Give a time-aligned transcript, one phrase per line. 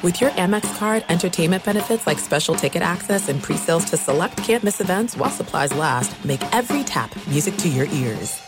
[0.00, 4.80] With your Amex card, entertainment benefits like special ticket access and pre-sales to select campus
[4.80, 8.40] events while supplies last, make every tap music to your ears.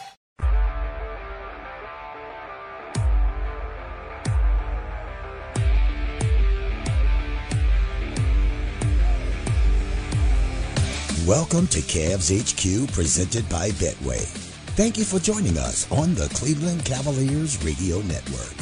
[11.26, 14.24] Welcome to Cavs HQ presented by Betway.
[14.76, 18.54] Thank you for joining us on the Cleveland Cavaliers Radio Network.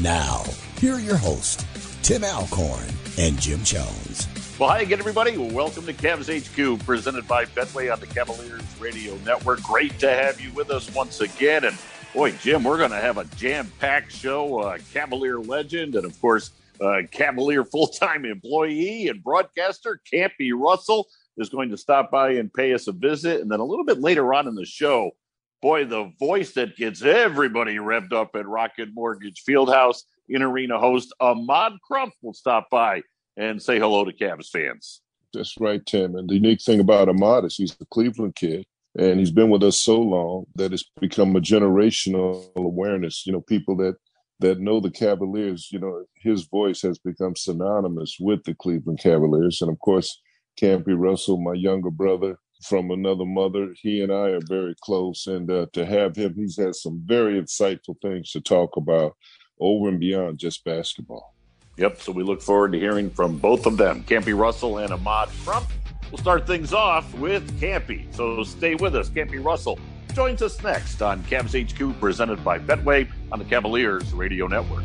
[0.00, 0.44] Now,
[0.78, 1.64] here are your hosts,
[2.02, 2.86] Tim Alcorn
[3.18, 4.26] and Jim Jones.
[4.58, 5.36] Well, hi again, everybody.
[5.36, 9.62] Welcome to Cavs HQ, presented by Betway on the Cavaliers Radio Network.
[9.62, 11.64] Great to have you with us once again.
[11.64, 11.76] And
[12.14, 14.60] boy, Jim, we're going to have a jam-packed show.
[14.60, 21.48] Uh, Cavalier legend, and of course, uh, Cavalier full-time employee and broadcaster Campy Russell is
[21.48, 23.40] going to stop by and pay us a visit.
[23.40, 25.12] And then a little bit later on in the show,
[25.60, 31.12] boy, the voice that gets everybody revved up at Rocket Mortgage Fieldhouse in arena host
[31.20, 33.02] Ahmad Crump will stop by
[33.36, 35.00] and say hello to Cavs fans.
[35.32, 36.16] That's right, Tim.
[36.16, 38.66] And the unique thing about Ahmad is he's a Cleveland kid,
[38.98, 43.26] and he's been with us so long that it's become a generational awareness.
[43.26, 43.96] You know, people that
[44.40, 49.60] that know the Cavaliers, you know, his voice has become synonymous with the Cleveland Cavaliers.
[49.60, 50.20] And of course,
[50.60, 55.26] Campy Russell, my younger brother from another mother, he and I are very close.
[55.26, 59.16] And uh, to have him, he's had some very insightful things to talk about
[59.60, 61.34] over and beyond just basketball.
[61.76, 62.00] Yep.
[62.00, 65.68] So we look forward to hearing from both of them, Campy Russell and Ahmad Crump.
[66.10, 68.12] We'll start things off with Campy.
[68.14, 69.10] So stay with us.
[69.10, 69.78] Campy Russell
[70.14, 74.84] joins us next on Cavs HQ, presented by Betway on the Cavaliers Radio Network.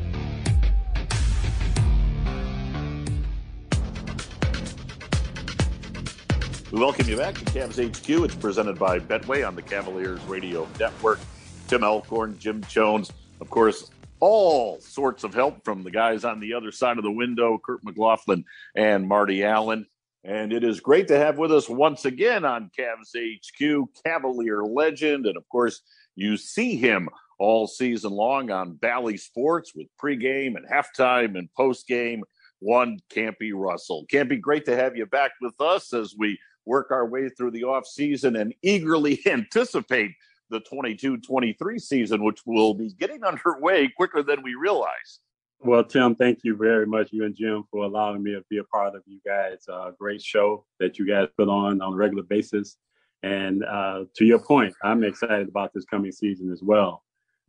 [6.71, 8.09] We welcome you back to Cavs HQ.
[8.25, 11.19] It's presented by Betway on the Cavaliers Radio Network.
[11.67, 13.91] Tim Alcorn, Jim Jones, of course,
[14.25, 17.83] all sorts of help from the guys on the other side of the window, Kurt
[17.83, 19.85] McLaughlin and Marty Allen.
[20.23, 25.25] And it is great to have with us once again on Cavs HQ, Cavalier legend.
[25.25, 25.81] And of course,
[26.15, 32.21] you see him all season long on Bally Sports with pregame and halftime and postgame.
[32.59, 34.05] One Campy Russell.
[34.09, 37.65] Campy, great to have you back with us as we work our way through the
[37.65, 40.13] off season and eagerly anticipate
[40.49, 45.19] the 22 23 season, which will be getting underway quicker than we realize.
[45.65, 48.65] Well, Tim, thank you very much, you and Jim, for allowing me to be a
[48.65, 52.23] part of you guys' uh, great show that you guys put on on a regular
[52.23, 52.75] basis.
[53.23, 57.03] And uh, to your point, I'm excited about this coming season as well.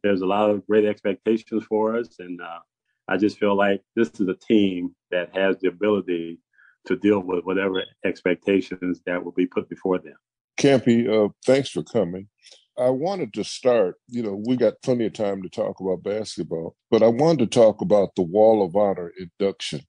[0.05, 2.61] There's a lot of great expectations for us, and uh,
[3.09, 6.38] I just feel like this is a team that has the ability
[6.87, 10.15] to deal with whatever expectations that will be put before them.
[10.56, 12.28] Campy, uh, thanks for coming.
[12.76, 16.74] I wanted to start, you know, we got plenty of time to talk about basketball,
[16.90, 19.80] but I wanted to talk about the Wall of Honor induction.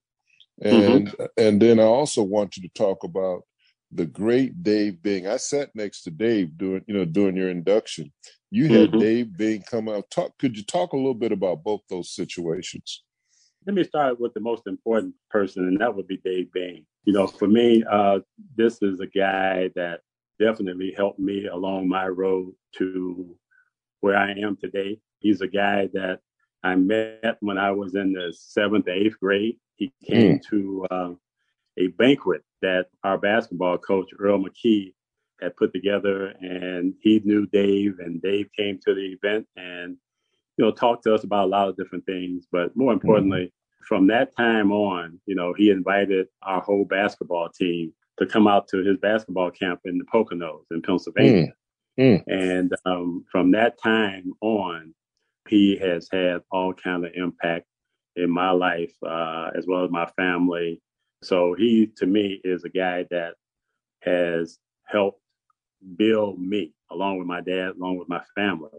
[0.61, 1.23] And mm-hmm.
[1.37, 3.41] and then I also wanted to talk about
[3.91, 5.27] the great Dave Bing.
[5.27, 8.11] I sat next to Dave doing, you know, doing your induction.
[8.51, 8.99] You had mm-hmm.
[8.99, 10.09] Dave Bing come out.
[10.09, 13.03] Talk could you talk a little bit about both those situations?
[13.65, 16.85] Let me start with the most important person, and that would be Dave Bing.
[17.03, 18.19] You know, for me, uh,
[18.55, 20.01] this is a guy that
[20.39, 23.35] definitely helped me along my road to
[24.01, 24.99] where I am today.
[25.19, 26.19] He's a guy that
[26.63, 29.57] I met when I was in the seventh, eighth grade.
[29.75, 30.43] He came mm.
[30.49, 31.11] to uh,
[31.77, 34.93] a banquet that our basketball coach, Earl McKee,
[35.41, 39.97] had put together, and he knew Dave, and Dave came to the event and
[40.57, 42.47] you know talked to us about a lot of different things.
[42.51, 43.85] But more importantly, mm.
[43.87, 48.67] from that time on, you know, he invited our whole basketball team to come out
[48.69, 51.53] to his basketball camp in the Poconos in Pennsylvania.
[51.99, 52.23] Mm.
[52.23, 52.23] Mm.
[52.27, 54.93] And um, from that time on,
[55.47, 57.65] he has had all kind of impact
[58.15, 60.81] in my life uh, as well as my family.
[61.23, 63.35] So he, to me, is a guy that
[64.01, 65.21] has helped
[65.97, 68.69] build me along with my dad, along with my family.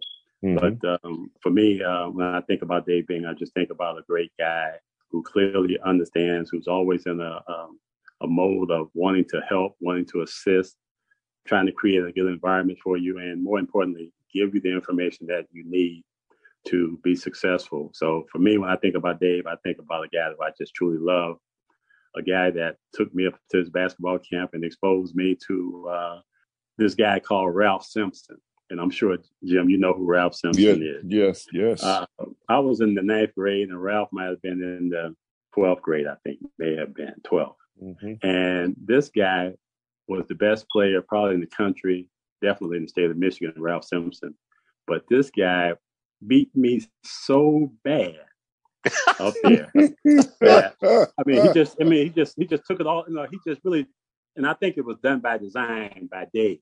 [0.45, 0.77] Mm-hmm.
[0.79, 3.99] But um, for me, uh, when I think about Dave Bing, I just think about
[3.99, 4.73] a great guy
[5.11, 7.79] who clearly understands, who's always in a um,
[8.23, 10.77] a mode of wanting to help, wanting to assist,
[11.47, 15.27] trying to create a good environment for you, and more importantly, give you the information
[15.27, 16.03] that you need
[16.69, 17.91] to be successful.
[17.95, 20.51] So for me, when I think about Dave, I think about a guy that I
[20.59, 21.37] just truly love,
[22.17, 26.21] a guy that took me up to his basketball camp and exposed me to uh,
[26.79, 28.37] this guy called Ralph Simpson.
[28.71, 31.05] And I'm sure, Jim, you know who Ralph Simpson yes, is.
[31.07, 31.83] Yes, yes.
[31.85, 32.07] Uh,
[32.49, 35.15] I was in the ninth grade, and Ralph might have been in the
[35.57, 37.55] 12th grade, I think, may have been 12.
[37.83, 38.27] Mm-hmm.
[38.27, 39.55] And this guy
[40.09, 42.09] was the best player probably in the country,
[42.43, 44.35] definitely in the state of Michigan, Ralph Simpson.
[44.87, 45.75] But this guy
[46.27, 48.19] beat me so bad
[49.19, 49.71] up there.
[49.75, 53.05] I mean, he just, I mean, he just, he just took it all.
[53.09, 53.87] You know, he just really,
[54.37, 56.61] and I think it was done by design by Dave.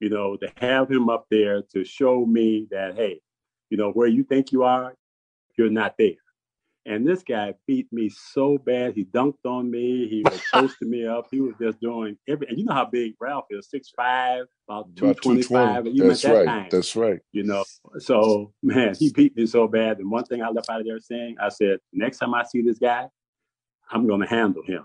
[0.00, 3.20] You know, to have him up there to show me that, hey,
[3.70, 4.94] you know, where you think you are,
[5.56, 6.16] you're not there.
[6.84, 8.94] And this guy beat me so bad.
[8.94, 10.08] He dunked on me.
[10.08, 11.28] He was posting me up.
[11.30, 12.48] He was just doing every.
[12.48, 15.84] And you know how big Ralph is six five, about two twenty five.
[15.84, 16.46] That's that right.
[16.46, 17.20] Time, That's right.
[17.30, 17.64] You know,
[17.98, 19.98] so man, he beat me so bad.
[19.98, 22.62] And one thing I left out of there saying, I said, next time I see
[22.62, 23.06] this guy,
[23.90, 24.84] I'm going to handle him.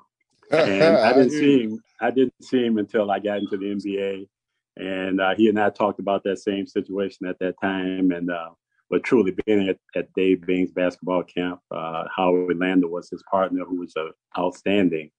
[0.51, 1.83] And I didn't see him.
[1.99, 4.27] I didn't see him until I got into the NBA,
[4.75, 8.11] and uh, he and I talked about that same situation at that time.
[8.11, 8.49] And uh,
[8.89, 13.65] but truly being at, at Dave Bing's basketball camp, uh, Howard Landa was his partner,
[13.65, 15.11] who was an outstanding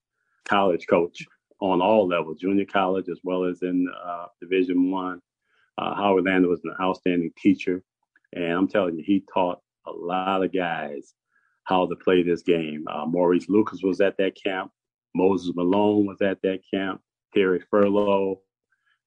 [0.49, 1.25] college coach
[1.61, 5.21] on all levels, junior college as well as in uh, Division One.
[5.77, 7.83] Uh, Howard Landa was an outstanding teacher,
[8.33, 11.15] and I'm telling you, he taught a lot of guys
[11.65, 12.85] how to play this game.
[12.91, 14.71] Uh, Maurice Lucas was at that camp.
[15.15, 17.01] Moses Malone was at that camp.
[17.35, 18.39] Terry Furlow,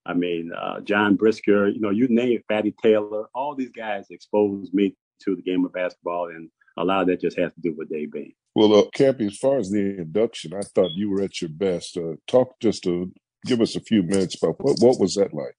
[0.06, 4.08] I mean, uh, John Brisker, you know, you name it, Fatty Taylor, all these guys
[4.10, 7.62] exposed me to the game of basketball, and a lot of that just has to
[7.62, 8.34] do with Dave Bing.
[8.56, 11.96] Well, uh, Campy, as far as the induction, I thought you were at your best.
[11.96, 13.12] Uh, talk just to
[13.46, 15.56] give us a few minutes about what, what was that like?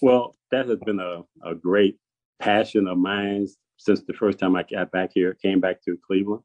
[0.00, 1.98] Well, that has been a, a great
[2.40, 3.46] passion of mine
[3.78, 6.42] since the first time I got back here, came back to Cleveland.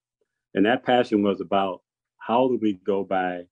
[0.56, 1.82] And that passion was about
[2.18, 3.44] how do we go by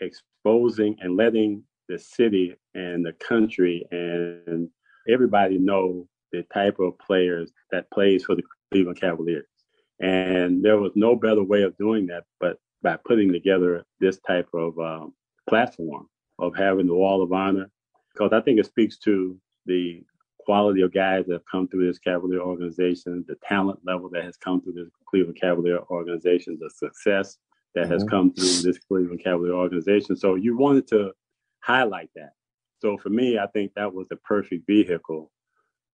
[0.00, 4.68] exposing and letting the city and the country and
[5.08, 9.46] everybody know the type of players that plays for the Cleveland Cavaliers.
[10.00, 14.48] And there was no better way of doing that but by putting together this type
[14.52, 15.14] of um,
[15.48, 16.08] platform
[16.38, 17.70] of having the Wall of Honor,
[18.12, 19.36] because I think it speaks to
[19.66, 20.02] the
[20.40, 24.36] quality of guys that have come through this Cavalier organization, the talent level that has
[24.36, 27.38] come through this Cleveland Cavalier organization, the success
[27.74, 27.92] that mm-hmm.
[27.92, 30.16] has come through this Cleveland Cavalier organization.
[30.16, 31.12] So you wanted to
[31.64, 32.32] highlight that.
[32.80, 35.30] So for me, I think that was the perfect vehicle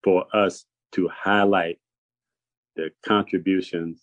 [0.02, 1.78] for us to highlight
[2.74, 4.02] the contributions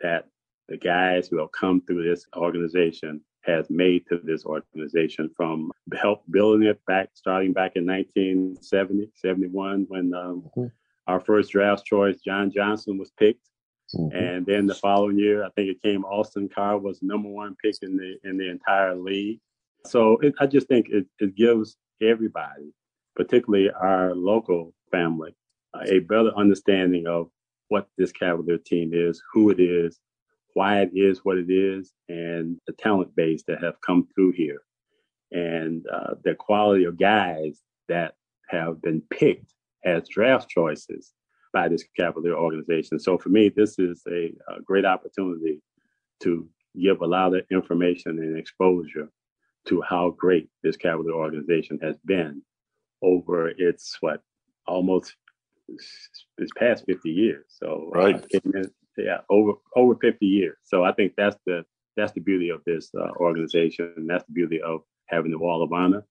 [0.00, 0.28] that
[0.68, 5.70] the guys who have come through this organization has made to this organization from
[6.00, 10.66] help building it back starting back in 1970 71 when um, mm-hmm.
[11.06, 13.50] our first draft choice john johnson was picked
[13.94, 14.16] mm-hmm.
[14.16, 17.74] and then the following year i think it came austin carr was number one pick
[17.82, 19.40] in the in the entire league
[19.86, 22.72] so it, I just think it, it gives everybody,
[23.16, 25.34] particularly our local family,
[25.86, 27.28] a better understanding of
[27.68, 29.98] what this Cavalier team is, who it is,
[30.54, 34.62] why it is what it is, and the talent base that have come through here,
[35.32, 38.14] and uh, the quality of guys that
[38.48, 39.52] have been picked
[39.84, 41.12] as draft choices
[41.52, 42.98] by this Cavalier organization.
[42.98, 45.60] So for me, this is a, a great opportunity
[46.20, 46.48] to
[46.80, 49.08] give a lot of information and exposure
[49.66, 52.42] to how great this Cavalier organization has been
[53.02, 54.22] over its what
[54.66, 55.16] almost
[55.68, 57.44] its past 50 years.
[57.48, 58.62] So uh, right, uh,
[58.96, 60.56] yeah, over over 50 years.
[60.64, 61.64] So I think that's the
[61.96, 65.62] that's the beauty of this uh, organization, and that's the beauty of having the Wall
[65.62, 66.04] of Honor.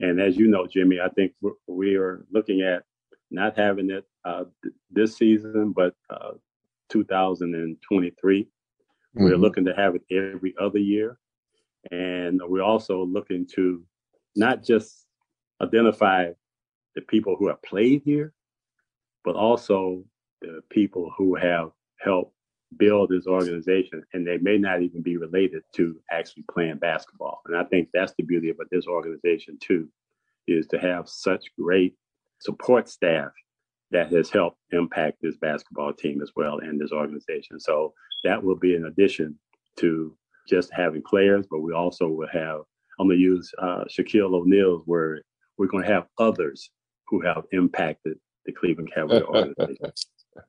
[0.00, 1.32] And as you know, Jimmy, I think
[1.66, 2.84] we are looking at
[3.30, 6.32] not having it uh, th- this season, but uh,
[6.88, 8.42] 2023.
[8.42, 9.24] Mm-hmm.
[9.24, 11.18] We're looking to have it every other year.
[11.90, 13.82] And we're also looking to
[14.36, 15.06] not just
[15.62, 16.30] identify
[16.94, 18.32] the people who have played here,
[19.24, 20.04] but also
[20.40, 21.70] the people who have
[22.00, 22.34] helped
[22.76, 27.42] build this organization and they may not even be related to actually playing basketball.
[27.46, 29.88] And I think that's the beauty of this organization too,
[30.46, 31.96] is to have such great
[32.38, 33.32] support staff
[33.90, 37.58] that has helped impact this basketball team as well and this organization.
[37.58, 39.38] So that will be an addition
[39.78, 40.16] to
[40.50, 42.60] just having players, but we also will have,
[42.98, 45.22] I'm going to use uh, Shaquille O'Neal's word,
[45.56, 46.70] we're going to have others
[47.08, 49.92] who have impacted the Cleveland Cavalier organization.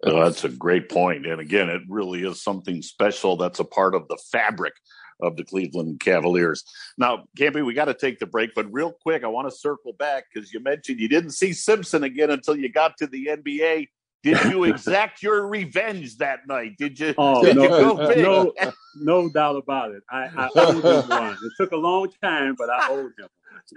[0.05, 1.25] Oh, that's a great point.
[1.25, 4.73] And again, it really is something special that's a part of the fabric
[5.21, 6.63] of the Cleveland Cavaliers.
[6.97, 9.93] Now, Campy, we got to take the break, but real quick, I want to circle
[9.93, 13.87] back because you mentioned you didn't see Simpson again until you got to the NBA.
[14.23, 16.77] Did you exact your revenge that night?
[16.77, 17.13] Did you?
[17.17, 18.53] Oh did no, you no,
[18.95, 20.03] no doubt about it.
[20.09, 21.33] I, I owed him one.
[21.33, 23.27] It took a long time, but I owed him.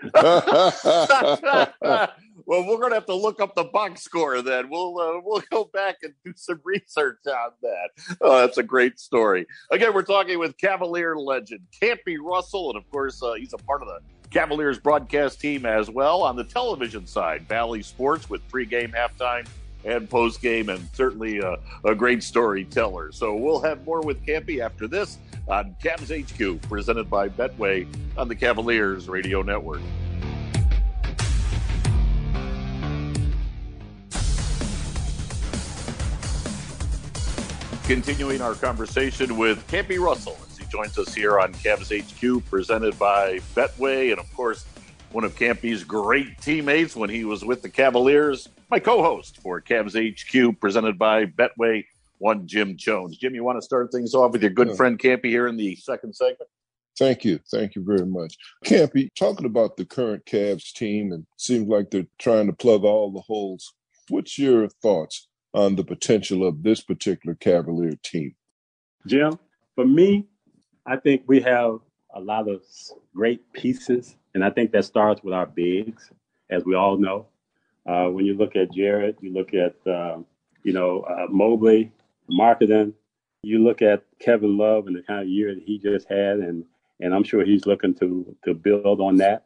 [0.13, 0.73] well,
[2.67, 4.69] we're gonna have to look up the box score then.
[4.69, 7.91] We'll uh, we'll go back and do some research on that.
[8.21, 9.47] Oh, that's a great story.
[9.71, 13.83] Again, we're talking with Cavalier legend Campy Russell, and of course, uh, he's a part
[13.83, 17.47] of the Cavaliers broadcast team as well on the television side.
[17.47, 19.47] Bally Sports with pregame, halftime,
[19.85, 23.13] and post game, and certainly a, a, great storyteller.
[23.13, 27.87] So we'll have more with Campy after this on Cavs HQ, presented by Betway
[28.17, 29.81] on the Cavaliers Radio Network.
[37.85, 42.99] Continuing our conversation with Campy Russell as he joins us here on Cavs HQ, presented
[42.99, 44.65] by Betway, and of course
[45.15, 48.49] one of Campy's great teammates when he was with the Cavaliers.
[48.75, 51.85] My co-host for Cavs HQ, presented by Betway,
[52.19, 53.17] one Jim Jones.
[53.17, 54.75] Jim, you want to start things off with your good yeah.
[54.75, 56.51] friend Campy here in the second segment?
[56.99, 57.39] Thank you.
[57.53, 58.37] Thank you very much.
[58.65, 63.13] Campy, talking about the current Cavs team and seems like they're trying to plug all
[63.13, 63.75] the holes.
[64.09, 68.35] What's your thoughts on the potential of this particular Cavalier team?
[69.07, 69.39] Jim,
[69.77, 70.27] for me,
[70.85, 71.79] I think we have
[72.13, 72.63] a lot of
[73.15, 76.11] great pieces and I think that starts with our bigs,
[76.51, 77.29] as we all know.
[77.87, 80.19] Uh, when you look at Jarrett, you look at, uh,
[80.63, 81.93] you know, uh, Mobley,
[82.31, 82.95] Markkanen,
[83.43, 86.65] you look at Kevin Love and the kind of year that he just had, and,
[87.01, 89.45] and I'm sure he's looking to, to build on that.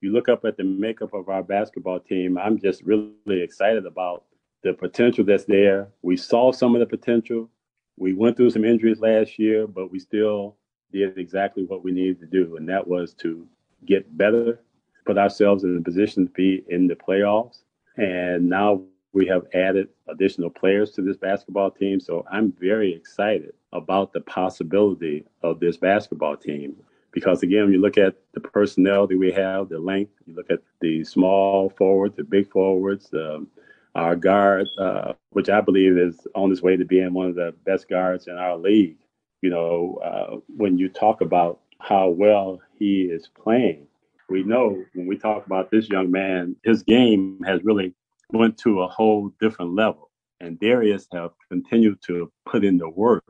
[0.00, 4.24] You look up at the makeup of our basketball team, I'm just really excited about
[4.62, 5.88] the potential that's there.
[6.02, 7.48] We saw some of the potential.
[7.96, 10.56] We went through some injuries last year, but we still
[10.92, 13.46] did exactly what we needed to do, and that was to
[13.86, 14.60] get better,
[15.06, 17.62] put ourselves in a position to be in the playoffs.
[17.98, 21.98] And now we have added additional players to this basketball team.
[22.00, 26.76] So I'm very excited about the possibility of this basketball team.
[27.10, 30.50] Because again, when you look at the personnel that we have, the length, you look
[30.50, 33.48] at the small forwards, the big forwards, um,
[33.94, 37.54] our guard, uh, which I believe is on his way to being one of the
[37.64, 38.96] best guards in our league.
[39.42, 43.86] You know, uh, when you talk about how well he is playing.
[44.28, 47.94] We know when we talk about this young man, his game has really
[48.30, 50.10] went to a whole different level.
[50.40, 53.24] And Darius have continued to put in the work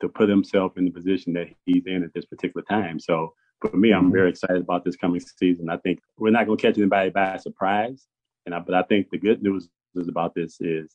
[0.00, 2.98] to put himself in the position that he's in at this particular time.
[2.98, 4.12] So for me, I'm mm-hmm.
[4.12, 5.70] very excited about this coming season.
[5.70, 8.06] I think we're not going to catch anybody by surprise.
[8.46, 10.94] And I, but I think the good news is about this is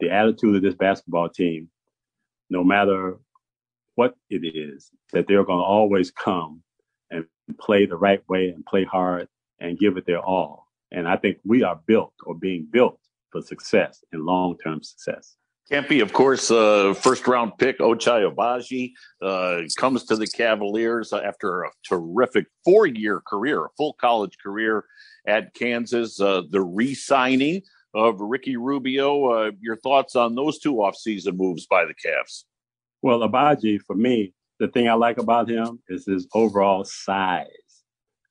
[0.00, 1.68] the attitude of this basketball team,
[2.48, 3.18] no matter
[3.94, 6.62] what it is, that they're going to always come
[7.10, 7.24] and
[7.58, 9.28] play the right way and play hard
[9.60, 10.66] and give it their all.
[10.92, 12.98] And I think we are built or being built
[13.30, 15.36] for success and long term success.
[15.70, 18.90] Campy, of course, uh, first round pick Ochai Agbaji
[19.22, 24.84] uh, comes to the Cavaliers after a terrific four year career, a full college career
[25.26, 26.20] at Kansas.
[26.20, 27.62] Uh, the re signing
[27.94, 29.26] of Ricky Rubio.
[29.26, 32.44] Uh, your thoughts on those two offseason moves by the Cavs?
[33.02, 37.46] Well, Agbaji, for me, the thing I like about him is his overall size.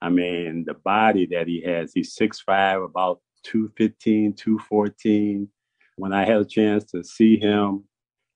[0.01, 1.91] I mean, the body that he has.
[1.93, 5.49] He's 6'5, about 215, 214.
[5.97, 7.83] When I had a chance to see him,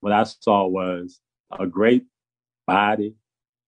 [0.01, 1.21] what I saw was
[1.57, 2.05] a great
[2.65, 3.15] body,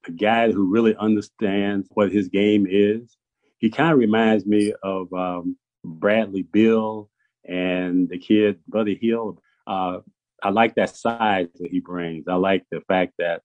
[0.08, 3.16] a guy who really understands what his game is.
[3.60, 5.56] He kind of reminds me of um,
[5.86, 7.10] Bradley Beal
[7.48, 9.40] and the kid Buddy Hield.
[9.68, 10.00] Uh,
[10.44, 12.28] I like that size that he brings.
[12.28, 13.44] I like the fact that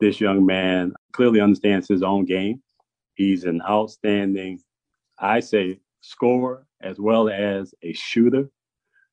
[0.00, 2.62] this young man clearly understands his own game.
[3.14, 4.60] He's an outstanding,
[5.18, 8.48] I say, scorer as well as a shooter.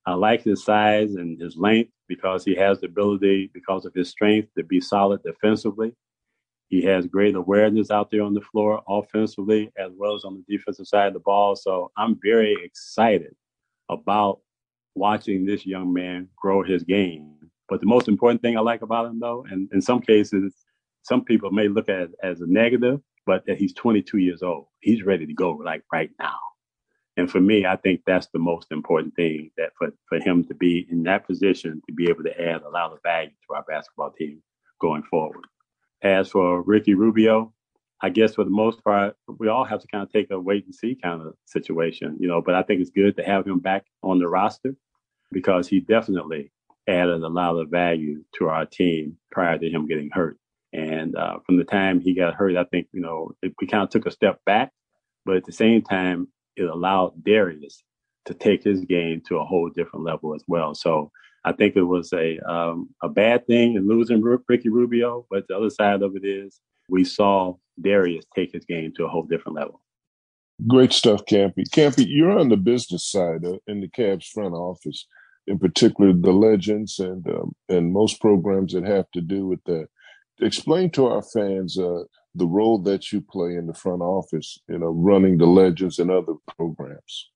[0.05, 4.09] I like his size and his length because he has the ability, because of his
[4.09, 5.93] strength, to be solid defensively.
[6.69, 10.57] He has great awareness out there on the floor offensively as well as on the
[10.57, 11.55] defensive side of the ball.
[11.55, 13.35] So I'm very excited
[13.89, 14.39] about
[14.95, 17.33] watching this young man grow his game.
[17.69, 20.55] But the most important thing I like about him, though, and in some cases,
[21.07, 24.67] some people may look at as a negative, but that he's 22 years old.
[24.81, 26.35] He's ready to go like right now.
[27.15, 30.53] And for me, I think that's the most important thing that for, for him to
[30.53, 33.63] be in that position to be able to add a lot of value to our
[33.63, 34.43] basketball team
[34.81, 35.45] going forward.
[36.03, 37.53] As for Ricky Rubio,
[38.01, 40.65] I guess for the most part, we all have to kind of take a wait
[40.65, 43.59] and see kind of situation, you know, but I think it's good to have him
[43.59, 44.75] back on the roster
[45.31, 46.51] because he definitely
[46.87, 50.37] added a lot of value to our team prior to him getting hurt.
[50.77, 53.83] And uh, from the time he got hurt, I think, you know, it, we kind
[53.83, 54.71] of took a step back,
[55.25, 57.81] but at the same time, it allowed Darius
[58.25, 60.75] to take his game to a whole different level as well.
[60.75, 61.11] So
[61.43, 65.57] I think it was a um, a bad thing in losing Ricky Rubio, but the
[65.57, 69.57] other side of it is we saw Darius take his game to a whole different
[69.57, 69.81] level.
[70.67, 71.63] Great stuff, Campy.
[71.73, 75.07] Campy, you're on the business side uh, in the Cavs front office
[75.47, 79.87] in particular the legends and um, and most programs that have to do with that.
[80.39, 82.03] Explain to our fans uh,
[82.35, 86.11] the role that you play in the front office, you know, running the legends and
[86.11, 87.29] other programs.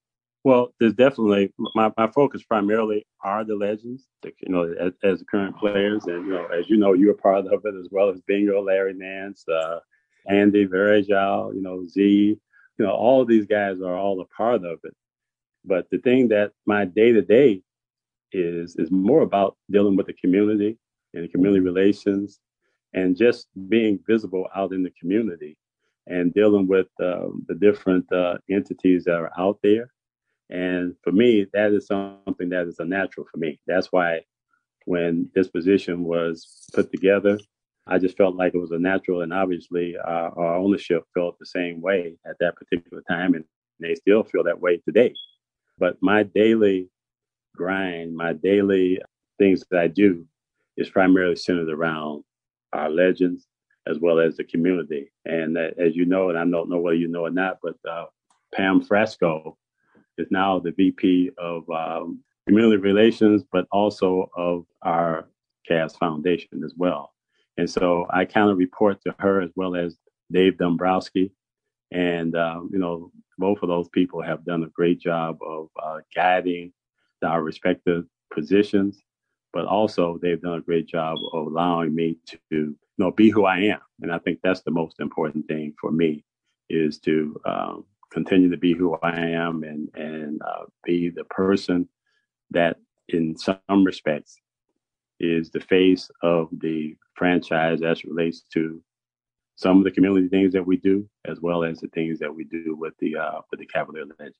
[0.44, 5.26] Well, there's definitely my, my focus primarily are the legends, you know, as, as the
[5.26, 8.22] current players, and you know, as you know, you're part of it as well as
[8.22, 9.80] Bingo, Larry Nance, uh,
[10.28, 14.80] Andy, Varejao, you know, Z, you know, all these guys are all a part of
[14.84, 14.96] it.
[15.64, 17.62] But the thing that my day to day
[18.32, 20.78] is is more about dealing with the community
[21.14, 22.40] and the community relations,
[22.94, 25.58] and just being visible out in the community,
[26.08, 29.90] and dealing with uh, the different uh, entities that are out there
[30.52, 33.60] and for me, that is something that is a natural for me.
[33.66, 34.22] That's why
[34.86, 37.40] when this position was put together,
[37.88, 39.22] I just felt like it was a natural.
[39.22, 43.34] And obviously, uh, our ownership felt the same way at that particular time.
[43.34, 43.46] And
[43.80, 45.16] they still feel that way today.
[45.80, 46.90] But my daily
[47.56, 49.00] grind, my daily
[49.40, 50.26] things that I do
[50.76, 52.24] is primarily centered around
[52.74, 53.48] our legends
[53.88, 55.12] as well as the community.
[55.26, 57.76] And uh, as you know, and I don't know whether you know or not, but
[57.90, 58.06] uh,
[58.54, 59.56] Pam Frasco
[60.18, 65.28] is now the VP of um, Community Relations, but also of our
[65.70, 67.14] Cavs Foundation as well.
[67.58, 69.98] And so I kind of report to her as well as
[70.32, 71.32] Dave Dombrowski.
[71.92, 76.00] And, um, you know, both of those people have done a great job of uh,
[76.16, 76.72] guiding
[77.24, 79.02] our respective positions,
[79.54, 83.46] but also they've done a great job of allowing me to, you know, be who
[83.46, 83.82] I am.
[84.02, 86.24] And I think that's the most important thing for me
[86.70, 91.88] is to um, continue to be who I am and and uh, be the person
[92.52, 92.78] that,
[93.10, 94.38] in some respects,
[95.20, 98.82] is the face of the franchise as relates to
[99.56, 102.46] some of the community things that we do, as well as the things that we
[102.46, 104.36] do with the uh, with the Cavalier Legend.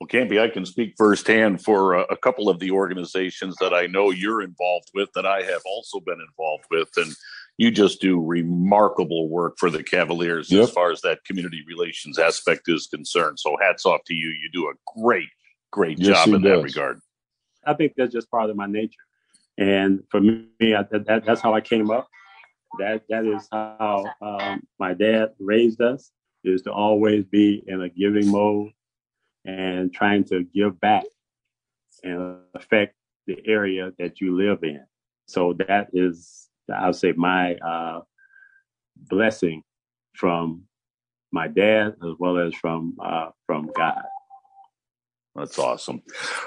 [0.00, 3.86] Well, Campy, I can speak firsthand for a, a, couple of the organizations that I
[3.86, 7.14] know you're involved with, that I have also been involved with, and
[7.56, 10.64] you just do remarkable work for the Cavaliers yep.
[10.64, 13.40] as far as that community relations aspect is concerned.
[13.40, 14.28] So, hats off to you.
[14.28, 15.30] You do a great,
[15.72, 16.50] great yes, job in does.
[16.50, 17.00] that regard.
[17.66, 19.00] I think that's just part of my nature,
[19.56, 22.06] and for me, I, that, that's how I came up.
[22.78, 26.10] That that is how um, my dad raised us.
[26.44, 28.70] Is to always be in a giving mode
[29.46, 31.04] and trying to give back
[32.02, 32.94] and affect
[33.26, 34.84] the area that you live in.
[35.26, 38.00] So that is, I'll say, my uh,
[38.96, 39.62] blessing
[40.14, 40.64] from
[41.32, 44.02] my dad as well as from uh, from God.
[45.34, 46.00] That's awesome.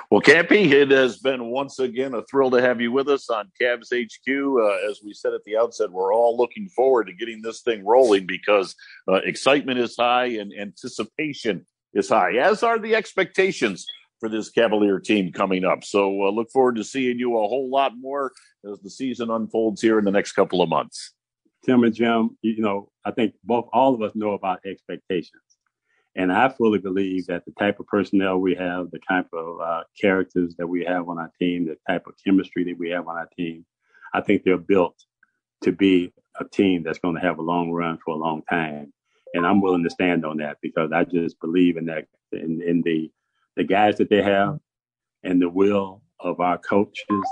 [0.09, 3.51] Well, Campy, it has been once again a thrill to have you with us on
[3.61, 4.27] Cavs HQ.
[4.27, 7.85] Uh, as we said at the outset, we're all looking forward to getting this thing
[7.85, 8.75] rolling because
[9.07, 13.85] uh, excitement is high and anticipation is high, as are the expectations
[14.19, 15.83] for this Cavalier team coming up.
[15.83, 18.33] So uh, look forward to seeing you a whole lot more
[18.69, 21.13] as the season unfolds here in the next couple of months.
[21.65, 25.41] Tim and Jim, you know, I think both all of us know about expectations.
[26.15, 29.83] And I fully believe that the type of personnel we have, the type of uh,
[29.99, 33.15] characters that we have on our team, the type of chemistry that we have on
[33.15, 33.65] our team,
[34.13, 34.95] I think they're built
[35.63, 38.91] to be a team that's going to have a long run for a long time
[39.33, 42.81] and I'm willing to stand on that because I just believe in that in, in
[42.83, 43.11] the
[43.55, 44.59] the guys that they have
[45.23, 47.25] and the will of our coaches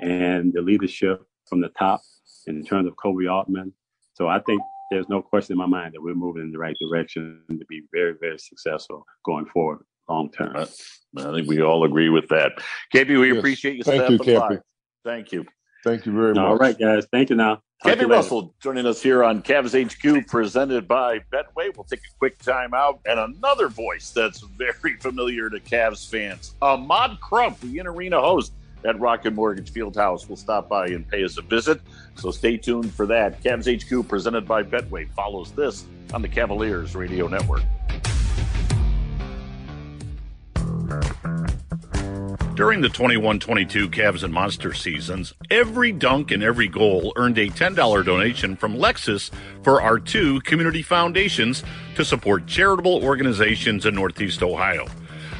[0.00, 2.00] and the leadership from the top
[2.46, 3.72] in terms of Koby Altman.
[4.14, 6.76] So I think there's no question in my mind that we're moving in the right
[6.80, 10.54] direction to be very, very successful going forward long term.
[10.56, 12.52] I think we all agree with that.
[12.94, 13.38] Campy, we yes.
[13.38, 13.84] appreciate you.
[13.84, 14.60] Thank you, Campy.
[15.04, 15.46] Thank you.
[15.84, 16.44] Thank you very much.
[16.44, 17.06] All right, guys.
[17.10, 17.62] Thank you now.
[17.82, 21.76] Kevin Russell joining us here on Cavs HQ, presented by Betway.
[21.76, 26.54] We'll take a quick time out, and another voice that's very familiar to Cavs fans,
[26.62, 28.52] Ahmad Crump, the in arena host
[28.84, 31.80] at Rocket Mortgage Fieldhouse, will stop by and pay us a visit.
[32.14, 33.42] So stay tuned for that.
[33.42, 37.62] Cavs HQ, presented by Betway, follows this on the Cavaliers Radio Network.
[42.54, 47.48] During the 21 22 Cavs and Monster seasons, every dunk and every goal earned a
[47.48, 49.30] $10 donation from Lexus
[49.62, 54.86] for our two community foundations to support charitable organizations in Northeast Ohio.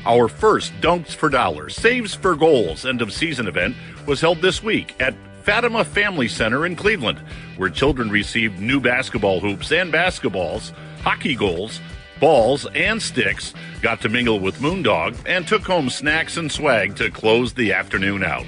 [0.06, 4.62] Our first Dunks for Dollars, Saves for Goals end of season event was held this
[4.62, 7.18] week at Fatima Family Center in Cleveland,
[7.58, 10.72] where children received new basketball hoops and basketballs,
[11.02, 11.78] hockey goals,
[12.22, 17.10] balls, and sticks, got to mingle with Moondog, and took home snacks and swag to
[17.10, 18.46] close the afternoon out.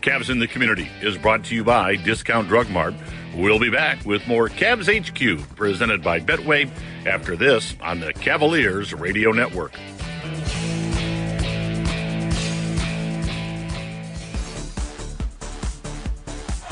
[0.00, 2.94] Cavs in the Community is brought to you by Discount Drug Mart.
[3.36, 6.68] We'll be back with more Cavs HQ presented by Betway
[7.06, 9.78] after this on the Cavaliers Radio Network.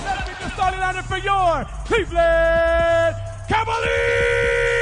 [0.01, 3.17] Let's get the starting for your Cleveland
[3.49, 4.80] Cavaliers!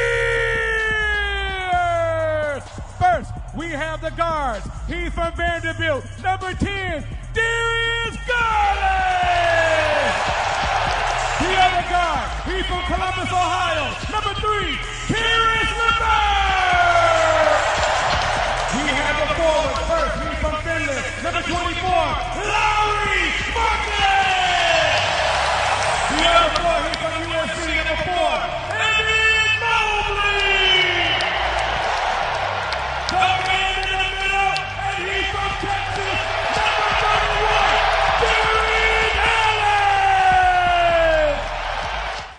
[3.56, 4.66] We have the guards.
[4.86, 6.04] He's from Vanderbilt.
[6.22, 10.14] Number 10, Darius Garland.
[11.38, 13.86] The other guard, he's from Columbus, Ohio.
[14.10, 16.08] Number three, Caris LeVert.
[18.74, 21.06] We have the forward first, he's from Finland.
[21.22, 21.90] Number 24,
[22.50, 23.22] Lauri
[23.58, 25.02] Markkanen.
[26.08, 27.58] The other four, he's from USC.
[27.78, 28.57] Number four,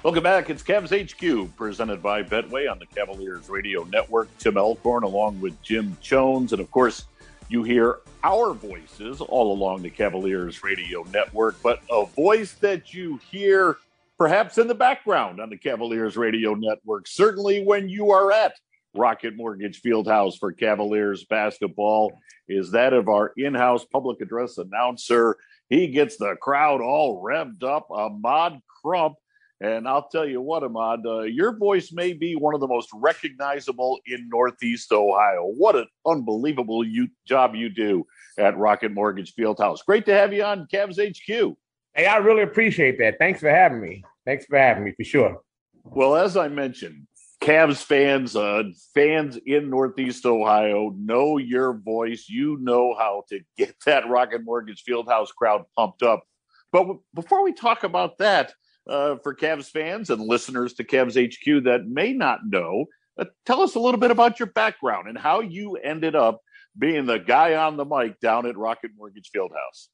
[0.09, 0.49] Welcome back.
[0.49, 4.35] It's Cavs HQ, presented by Betway on the Cavaliers Radio Network.
[4.39, 6.51] Tim Alcorn along with Jim Jones.
[6.51, 7.05] And of course,
[7.47, 13.17] you hear our voices all along the Cavaliers Radio Network, but a voice that you
[13.29, 13.77] hear
[14.17, 18.55] perhaps in the background on the Cavaliers Radio Network, certainly when you are at
[18.95, 22.17] Rocket Mortgage Fieldhouse for Cavaliers basketball,
[22.47, 25.37] is that of our in house public address announcer.
[25.69, 29.13] He gets the crowd all revved up, Ahmad Crump.
[29.61, 32.89] And I'll tell you what, Ahmad, uh, your voice may be one of the most
[32.93, 35.43] recognizable in Northeast Ohio.
[35.43, 38.05] What an unbelievable you, job you do
[38.37, 39.79] at Rocket Mortgage Fieldhouse.
[39.85, 41.57] Great to have you on Cavs HQ.
[41.93, 43.17] Hey, I really appreciate that.
[43.19, 44.03] Thanks for having me.
[44.25, 45.41] Thanks for having me for sure.
[45.83, 47.07] Well, as I mentioned,
[47.41, 52.27] Cavs fans, uh, fans in Northeast Ohio know your voice.
[52.29, 56.23] You know how to get that Rocket Mortgage Fieldhouse crowd pumped up.
[56.71, 58.53] But w- before we talk about that,
[58.89, 62.85] uh, for Cavs fans and listeners to Cavs HQ that may not know,
[63.17, 66.41] uh, tell us a little bit about your background and how you ended up
[66.77, 69.87] being the guy on the mic down at Rocket Mortgage Fieldhouse.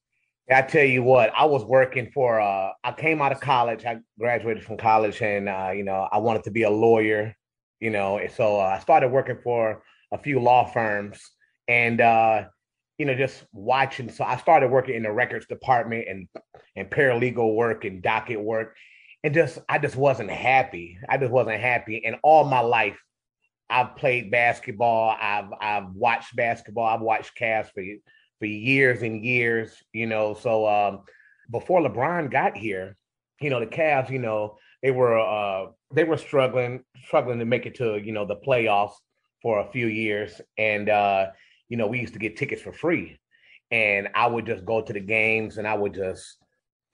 [0.50, 2.40] I tell you what, I was working for.
[2.40, 3.84] Uh, I came out of college.
[3.84, 7.34] I graduated from college, and uh, you know, I wanted to be a lawyer.
[7.80, 9.82] You know, so uh, I started working for
[10.12, 11.20] a few law firms,
[11.66, 12.44] and uh,
[12.98, 14.10] you know, just watching.
[14.10, 16.28] So I started working in the records department and
[16.74, 18.76] and paralegal work and docket work,
[19.22, 20.98] and just I just wasn't happy.
[21.08, 22.04] I just wasn't happy.
[22.04, 22.98] And all my life,
[23.68, 25.16] I've played basketball.
[25.20, 26.86] I've I've watched basketball.
[26.86, 27.84] I've watched Cavs for
[28.38, 29.72] for years and years.
[29.92, 31.00] You know, so um,
[31.50, 32.96] before LeBron got here,
[33.40, 37.66] you know, the Cavs, you know, they were uh, they were struggling struggling to make
[37.66, 38.94] it to you know the playoffs
[39.42, 41.26] for a few years, and uh,
[41.68, 43.18] you know we used to get tickets for free,
[43.70, 46.36] and I would just go to the games, and I would just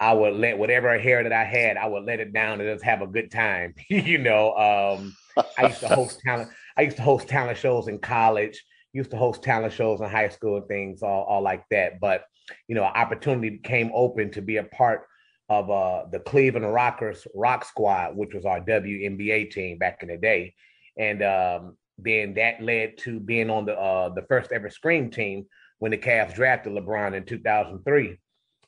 [0.02, 2.84] I would let whatever hair that I had, I would let it down and just
[2.84, 3.72] have a good time.
[3.88, 5.14] you know, um,
[5.56, 6.50] I used to host talent.
[6.76, 8.64] I used to host talent shows in college.
[8.92, 12.00] Used to host talent shows in high school and things, all, all like that.
[12.00, 12.24] But
[12.66, 15.02] you know, opportunity came open to be a part
[15.48, 20.16] of uh, the Cleveland Rockers Rock Squad, which was our WNBA team back in the
[20.16, 20.54] day,
[20.98, 25.46] and um, then that led to being on the uh, the first ever Scream team
[25.78, 28.18] when the Cavs drafted LeBron in 2003.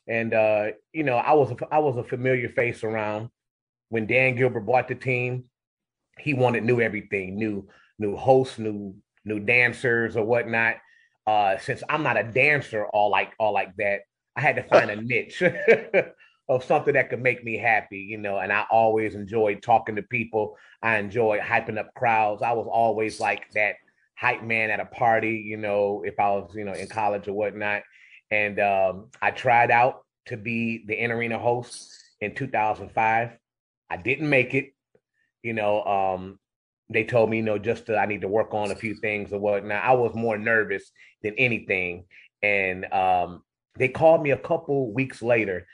[0.07, 3.29] And uh, you know, I was a, I was a familiar face around
[3.89, 5.45] when Dan Gilbert bought the team.
[6.19, 7.67] He wanted new everything, new
[7.99, 10.75] new hosts, new new dancers or whatnot.
[11.25, 14.01] Uh, since I'm not a dancer, all like all like that,
[14.35, 15.41] I had to find a niche
[16.47, 18.37] of something that could make me happy, you know.
[18.37, 20.57] And I always enjoyed talking to people.
[20.81, 22.41] I enjoyed hyping up crowds.
[22.41, 23.75] I was always like that
[24.17, 27.33] hype man at a party, you know, if I was, you know, in college or
[27.33, 27.83] whatnot.
[28.31, 33.37] And um, I tried out to be the in arena host in 2005.
[33.89, 34.73] I didn't make it.
[35.43, 36.39] You know, um,
[36.89, 39.31] they told me, you know, just to, I need to work on a few things
[39.31, 39.83] or whatnot.
[39.83, 42.05] I was more nervous than anything.
[42.41, 43.43] And um,
[43.77, 45.67] they called me a couple weeks later.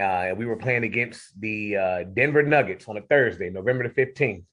[0.00, 4.44] Uh, we were playing against the uh, Denver Nuggets on a Thursday, November the 15th,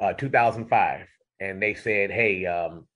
[0.00, 1.06] uh, 2005.
[1.40, 2.86] And they said, hey, um,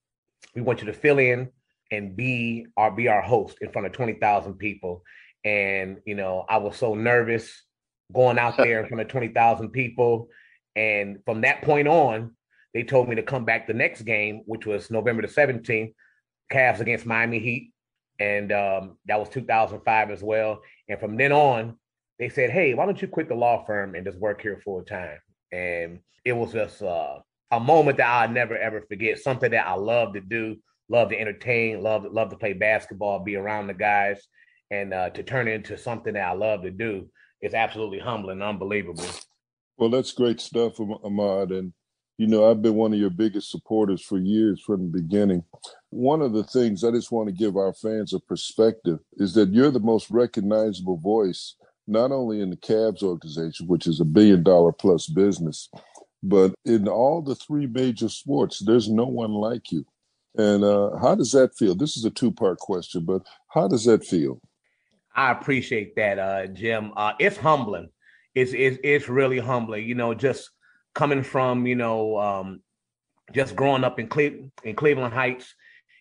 [0.54, 1.50] we want you to fill in
[1.92, 5.02] and be our be our host in front of 20,000 people.
[5.44, 7.62] And you know, I was so nervous
[8.12, 10.28] going out there in front of 20,000 people.
[10.74, 12.36] And from that point on,
[12.74, 15.94] they told me to come back the next game, which was November the 17th,
[16.52, 17.72] Cavs against Miami Heat.
[18.18, 20.60] And um, that was 2005 as well.
[20.88, 21.76] And from then on,
[22.18, 24.82] they said, hey, why don't you quit the law firm and just work here full
[24.82, 25.18] time?
[25.52, 27.18] And it was just uh,
[27.50, 30.56] a moment that I'll never ever forget, something that I love to do,
[30.88, 34.26] love to entertain, love, love to play basketball, be around the guys,
[34.70, 37.08] and uh, to turn into something that I love to do
[37.42, 39.04] is absolutely humbling, unbelievable.
[39.76, 41.52] Well, that's great stuff, Ahmad.
[41.52, 41.72] And,
[42.18, 45.44] you know, I've been one of your biggest supporters for years from the beginning.
[45.90, 49.52] One of the things I just want to give our fans a perspective is that
[49.52, 54.42] you're the most recognizable voice, not only in the Cavs organization, which is a billion
[54.42, 55.68] dollar plus business,
[56.22, 59.84] but in all the three major sports, there's no one like you.
[60.38, 61.74] And uh, how does that feel?
[61.74, 64.40] This is a two part question, but how does that feel?
[65.14, 66.92] I appreciate that, uh, Jim.
[66.96, 67.88] Uh, it's humbling.
[68.34, 69.88] It's, it's it's really humbling.
[69.88, 70.50] You know, just
[70.96, 72.60] coming from you know, um,
[73.32, 75.54] just growing up in Cle- in Cleveland Heights,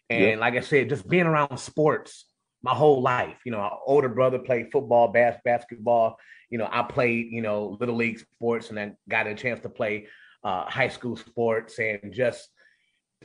[0.09, 2.25] and like I said, just being around sports
[2.63, 3.37] my whole life.
[3.45, 6.17] You know, our older brother played football, bas- basketball.
[6.49, 9.69] You know, I played you know little league sports, and then got a chance to
[9.69, 10.07] play
[10.43, 12.49] uh, high school sports, and just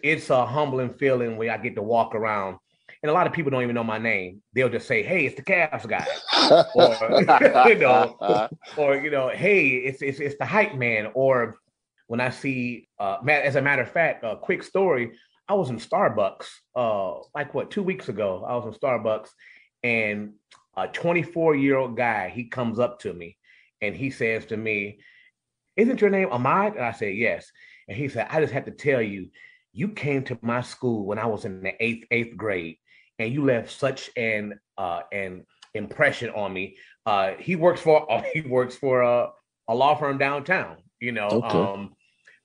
[0.02, 2.59] it's a humbling feeling where I get to walk around
[3.02, 4.42] and a lot of people don't even know my name.
[4.52, 6.06] They'll just say, "Hey, it's the Cavs guy,"
[6.74, 11.58] or you know, or you know, "Hey, it's it's it's the hype man." Or
[12.08, 15.12] when I see, uh, as a matter of fact, a quick story.
[15.48, 18.44] I was in Starbucks, uh, like what two weeks ago.
[18.46, 19.30] I was in Starbucks,
[19.82, 20.34] and
[20.76, 23.36] a 24 year old guy he comes up to me,
[23.80, 25.00] and he says to me,
[25.76, 27.50] "Isn't your name Ahmad?" And I said, "Yes."
[27.88, 29.30] And he said, "I just have to tell you."
[29.72, 32.78] You came to my school when I was in the eighth eighth grade,
[33.20, 36.76] and you left such an uh, an impression on me.
[37.06, 39.28] Uh, he works for he works for a,
[39.68, 41.28] a law firm downtown, you know.
[41.28, 41.59] Okay.
[41.59, 41.94] Um,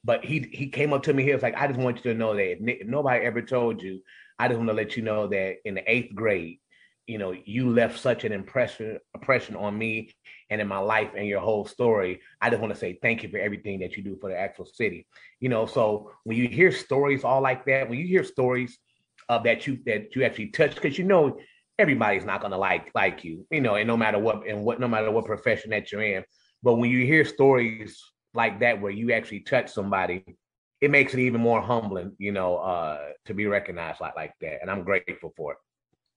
[0.03, 1.23] but he he came up to me.
[1.23, 4.01] He was like, "I just want you to know that if nobody ever told you.
[4.38, 6.59] I just want to let you know that in the eighth grade,
[7.07, 10.13] you know, you left such an impression impression on me
[10.49, 12.19] and in my life and your whole story.
[12.41, 14.65] I just want to say thank you for everything that you do for the actual
[14.65, 15.07] city.
[15.39, 18.77] You know, so when you hear stories all like that, when you hear stories
[19.29, 21.38] uh, that you that you actually touch because you know
[21.79, 24.88] everybody's not gonna like like you, you know, and no matter what and what no
[24.88, 26.23] matter what profession that you're in.
[26.63, 28.01] But when you hear stories
[28.33, 30.23] like that where you actually touch somebody,
[30.81, 34.59] it makes it even more humbling, you know, uh, to be recognized like like that.
[34.61, 35.57] And I'm grateful for it.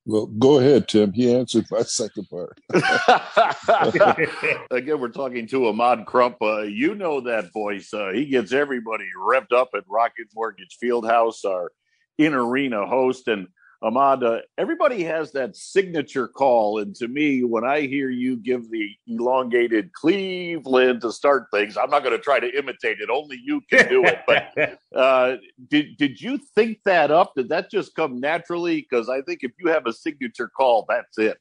[0.07, 1.13] Well, go ahead, Tim.
[1.13, 2.59] He answered my second part.
[4.71, 6.37] Again, we're talking to Ahmad Crump.
[6.41, 7.93] Uh, you know that voice.
[7.93, 11.73] Uh, he gets everybody revved up at Rocket Mortgage Fieldhouse, our
[12.19, 13.29] in arena host.
[13.29, 13.49] And
[13.81, 16.81] Amanda, everybody has that signature call.
[16.81, 21.89] And to me, when I hear you give the elongated Cleveland to start things, I'm
[21.89, 23.09] not going to try to imitate it.
[23.09, 24.19] Only you can do it.
[24.27, 25.37] But uh,
[25.69, 27.35] did, did you think that up?
[27.37, 28.81] Did that just come naturally?
[28.81, 31.39] Because I think if you have a signature call, that's it.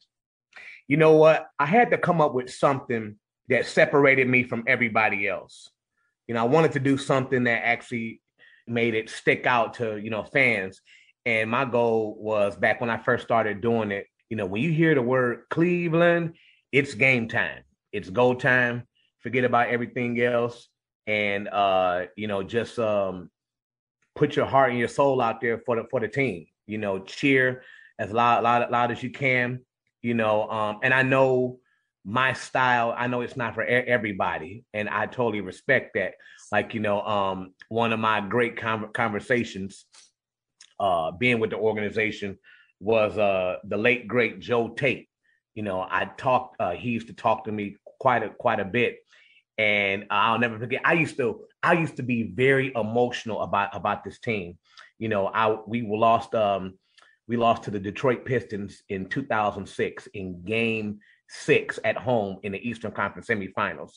[0.87, 1.47] You know what?
[1.57, 3.15] I had to come up with something
[3.49, 5.71] that separated me from everybody else.
[6.27, 8.21] You know, I wanted to do something that actually
[8.67, 10.81] made it stick out to you know fans.
[11.25, 14.07] And my goal was back when I first started doing it.
[14.29, 16.35] You know, when you hear the word Cleveland,
[16.71, 17.63] it's game time.
[17.91, 18.83] It's go time.
[19.19, 20.69] Forget about everything else,
[21.05, 23.29] and uh, you know, just um,
[24.15, 26.47] put your heart and your soul out there for the for the team.
[26.65, 27.63] You know, cheer
[27.99, 29.61] as loud, loud, loud as you can.
[30.01, 31.59] You know, um, and I know
[32.09, 36.13] my style i know it's not for everybody and i totally respect that.
[36.53, 39.85] Like you know um one of my great com- conversations
[40.79, 42.39] uh being with the organization
[42.79, 45.09] was uh the late great joe tait.
[45.53, 48.65] You know i talked uh he used to talk to me quite a quite a
[48.65, 48.99] bit
[49.57, 54.05] and i'll never forget i used to i used to be very emotional about about
[54.05, 54.57] this team.
[54.97, 56.75] You know i we lost um
[57.27, 62.69] we lost to the detroit pistons in 2006 in game six at home in the
[62.69, 63.93] Eastern Conference semifinals.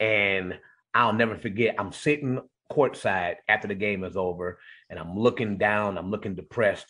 [0.00, 0.58] And
[0.94, 4.58] I'll never forget, I'm sitting courtside after the game is over
[4.90, 6.86] and I'm looking down, I'm looking depressed.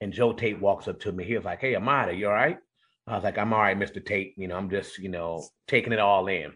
[0.00, 1.24] And Joe Tait walks up to me.
[1.24, 2.58] He was like, Hey, Amada, you all right?
[3.06, 4.04] I was like, I'm all right, Mr.
[4.04, 4.34] Tait.
[4.36, 6.52] You know, I'm just, you know, taking it all in.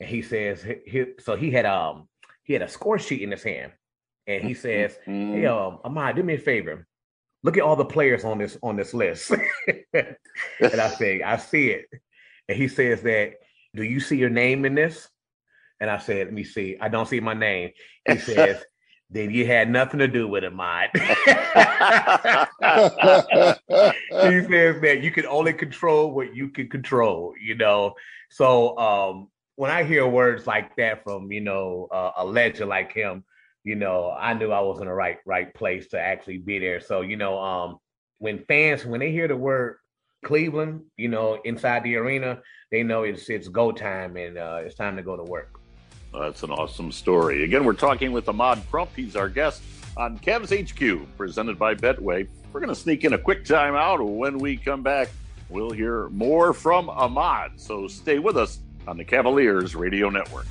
[0.00, 2.08] And he says, he, so he had um
[2.44, 3.72] he had a score sheet in his hand.
[4.26, 5.34] And he says, mm-hmm.
[5.34, 6.86] Hey, um, Amada, do me a favor.
[7.42, 9.32] Look at all the players on this on this list.
[9.92, 10.16] and
[10.80, 11.86] I say, I see it.
[12.48, 13.34] And he says that,
[13.74, 15.08] do you see your name in this?
[15.80, 16.76] And I said, let me see.
[16.80, 17.70] I don't see my name.
[18.08, 18.62] He says,
[19.10, 20.88] then you had nothing to do with it, mine.
[20.94, 21.00] he
[24.48, 27.94] says that you can only control what you can control, you know.
[28.30, 32.92] So um, when I hear words like that from, you know, uh, a legend like
[32.92, 33.24] him,
[33.64, 36.80] you know, I knew I was in the right right place to actually be there.
[36.80, 37.78] So, you know, um,
[38.18, 39.76] when fans when they hear the word
[40.24, 44.74] Cleveland, you know, inside the arena, they know it's it's go time and uh, it's
[44.74, 45.60] time to go to work.
[46.12, 47.44] that's an awesome story.
[47.44, 48.90] Again, we're talking with Ahmad Crump.
[48.96, 49.62] He's our guest
[49.96, 52.26] on Cavs HQ, presented by Betway.
[52.52, 54.04] We're going to sneak in a quick timeout.
[54.04, 55.08] When we come back,
[55.48, 57.52] we'll hear more from Ahmad.
[57.56, 60.46] So stay with us on the Cavaliers Radio Network.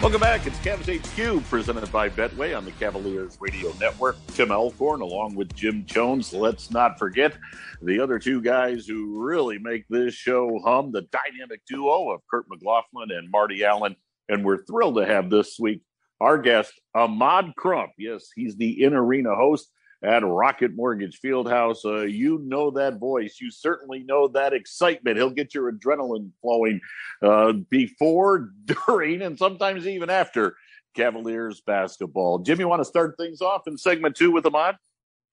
[0.00, 0.46] Welcome back.
[0.46, 4.16] It's Cavs HQ presented by Betway on the Cavaliers Radio Network.
[4.28, 6.32] Tim Alcorn along with Jim Jones.
[6.32, 7.36] Let's not forget
[7.82, 12.46] the other two guys who really make this show hum the dynamic duo of Kurt
[12.48, 13.94] McLaughlin and Marty Allen.
[14.30, 15.82] And we're thrilled to have this week
[16.18, 17.92] our guest, Ahmad Crump.
[17.98, 19.70] Yes, he's the in arena host
[20.02, 21.84] at Rocket Mortgage Fieldhouse.
[21.84, 23.38] Uh, you know that voice.
[23.40, 25.16] You certainly know that excitement.
[25.16, 26.80] He'll get your adrenaline flowing
[27.22, 28.50] uh, before,
[28.86, 30.56] during, and sometimes even after
[30.94, 32.38] Cavaliers basketball.
[32.38, 34.76] Jim, you want to start things off in segment two with Ahmad?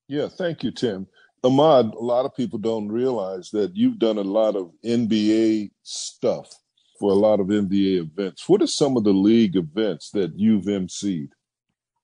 [0.08, 1.08] Yeah, thank you, Tim.
[1.44, 6.52] Ahmad, a lot of people don't realize that you've done a lot of NBA stuff
[7.00, 8.48] for a lot of NBA events.
[8.50, 11.30] What are some of the league events that you've emceed?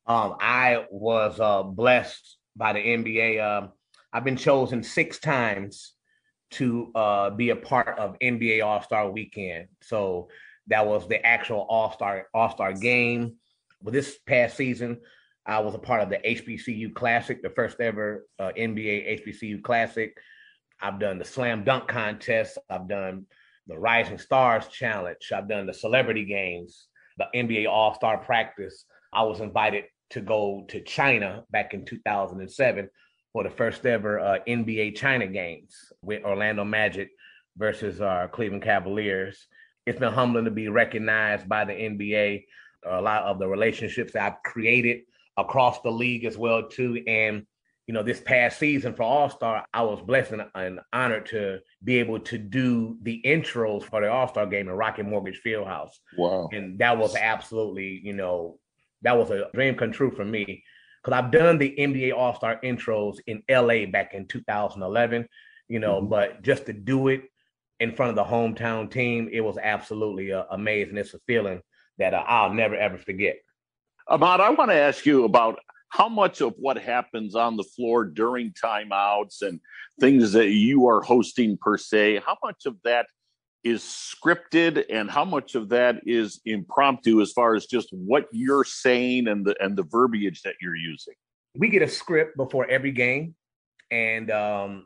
[0.05, 3.43] Um, I was uh, blessed by the NBA.
[3.43, 3.71] Um,
[4.11, 5.93] I've been chosen six times
[6.51, 9.67] to uh, be a part of NBA All Star Weekend.
[9.81, 10.29] So
[10.67, 13.35] that was the actual All Star All Star game.
[13.81, 14.99] But this past season,
[15.45, 20.15] I was a part of the HBCU Classic, the first ever uh, NBA HBCU Classic.
[20.81, 22.57] I've done the slam dunk contest.
[22.69, 23.25] I've done
[23.67, 25.31] the Rising Stars Challenge.
[25.33, 26.87] I've done the Celebrity Games,
[27.17, 28.85] the NBA All Star Practice.
[29.11, 32.89] I was invited to go to China back in 2007
[33.31, 37.09] for the first ever uh, NBA China Games with Orlando Magic
[37.57, 39.47] versus our uh, Cleveland Cavaliers.
[39.87, 42.45] It's been humbling to be recognized by the NBA.
[42.85, 45.01] A lot of the relationships that I've created
[45.35, 47.45] across the league as well too, and
[47.87, 51.97] you know, this past season for All Star, I was blessed and, honored to be
[51.97, 55.91] able to do the intros for the All Star game in Rocket Mortgage Fieldhouse.
[56.17, 56.49] Wow.
[56.53, 58.59] And that was absolutely, you know,
[59.03, 60.63] that was a dream come true for me
[61.03, 65.27] because I've done the NBA All Star intros in LA back in 2011,
[65.67, 66.09] you know, mm-hmm.
[66.09, 67.23] but just to do it
[67.79, 70.97] in front of the hometown team, it was absolutely uh, amazing.
[70.97, 71.61] It's a feeling
[71.97, 73.37] that uh, I'll never ever forget.
[74.07, 78.03] Ahmad, I want to ask you about how much of what happens on the floor
[78.03, 79.59] during timeouts and
[79.99, 83.05] things that you are hosting per se, how much of that
[83.63, 88.63] is scripted and how much of that is impromptu as far as just what you're
[88.63, 91.13] saying and the and the verbiage that you're using?
[91.55, 93.35] We get a script before every game,
[93.91, 94.85] and um,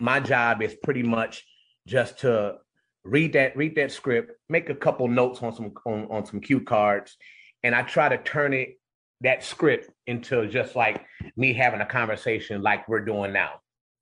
[0.00, 1.44] my job is pretty much
[1.86, 2.56] just to
[3.04, 6.60] read that read that script, make a couple notes on some on, on some cue
[6.60, 7.16] cards,
[7.62, 8.78] and I try to turn it
[9.22, 11.04] that script into just like
[11.36, 13.60] me having a conversation like we're doing now.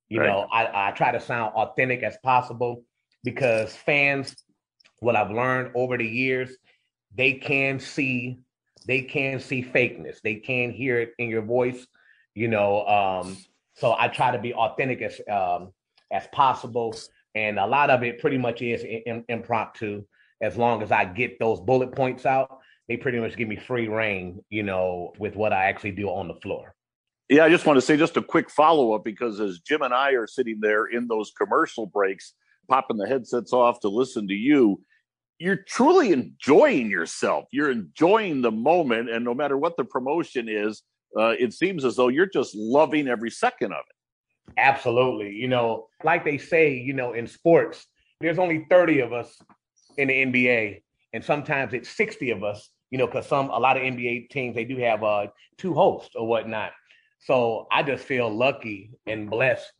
[0.09, 0.27] You right.
[0.27, 2.83] know, I, I try to sound authentic as possible
[3.23, 4.35] because fans,
[4.99, 6.55] what I've learned over the years,
[7.15, 8.39] they can see
[8.87, 10.21] they can see fakeness.
[10.21, 11.85] They can hear it in your voice,
[12.33, 12.85] you know.
[12.87, 13.37] Um,
[13.75, 15.71] so I try to be authentic as um,
[16.11, 16.95] as possible,
[17.35, 20.03] and a lot of it pretty much is in, impromptu.
[20.41, 23.87] As long as I get those bullet points out, they pretty much give me free
[23.87, 26.73] reign, you know, with what I actually do on the floor.
[27.29, 29.93] Yeah, I just want to say just a quick follow up because as Jim and
[29.93, 32.33] I are sitting there in those commercial breaks,
[32.71, 34.81] popping the headsets off to listen to you,
[35.39, 37.45] you're truly enjoying yourself.
[37.51, 39.09] You're enjoying the moment.
[39.09, 40.83] And no matter what the promotion is,
[41.17, 44.53] uh, it seems as though you're just loving every second of it.
[44.57, 45.31] Absolutely.
[45.31, 47.85] You know, like they say, you know, in sports,
[48.21, 49.35] there's only 30 of us
[49.97, 50.81] in the NBA,
[51.13, 54.53] and sometimes it's 60 of us you know, because some a lot of NBA teams
[54.53, 56.73] they do have uh two hosts or whatnot.
[57.19, 59.71] So I just feel lucky and blessed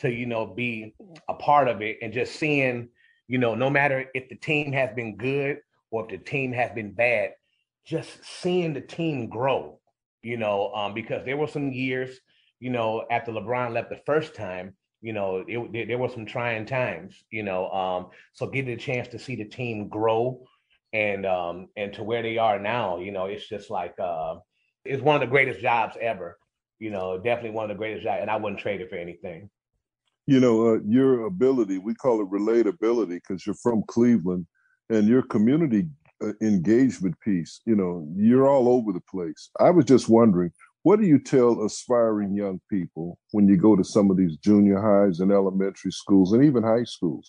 [0.00, 0.94] to you know be
[1.28, 2.88] a part of it and just seeing
[3.28, 5.58] you know no matter if the team has been good
[5.90, 7.32] or if the team has been bad,
[7.84, 9.78] just seeing the team grow.
[10.22, 12.20] You know, um, because there were some years,
[12.58, 16.66] you know, after LeBron left the first time, you know, it, there were some trying
[16.66, 17.70] times, you know.
[17.70, 20.44] Um, so getting a chance to see the team grow
[20.92, 24.34] and um and to where they are now you know it's just like uh
[24.84, 26.38] it's one of the greatest jobs ever
[26.78, 29.48] you know definitely one of the greatest jobs and i wouldn't trade it for anything
[30.30, 34.46] you know uh, your ability we call it relatability because you're from cleveland
[34.88, 35.88] and your community
[36.24, 39.50] uh, engagement piece you know you're all over the place.
[39.58, 43.84] I was just wondering what do you tell aspiring young people when you go to
[43.84, 47.28] some of these junior highs and elementary schools and even high schools?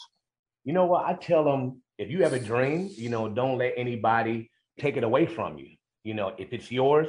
[0.63, 1.05] You know what?
[1.05, 5.03] I tell them if you have a dream, you know, don't let anybody take it
[5.03, 5.69] away from you.
[6.03, 7.07] You know, if it's yours,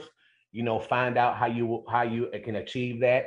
[0.51, 3.27] you know, find out how you how you can achieve that,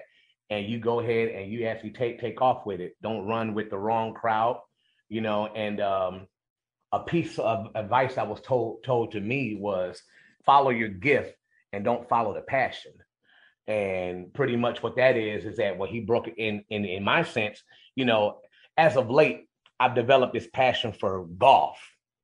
[0.50, 2.96] and you go ahead and you actually take take off with it.
[3.02, 4.60] Don't run with the wrong crowd.
[5.10, 6.28] You know, and um,
[6.92, 10.02] a piece of advice that was told told to me was
[10.46, 11.36] follow your gift
[11.74, 12.94] and don't follow the passion.
[13.68, 17.24] And pretty much what that is is that what he broke in in in my
[17.24, 17.64] sense,
[17.96, 18.40] you know,
[18.78, 19.48] as of late,
[19.80, 21.78] I've developed this passion for golf.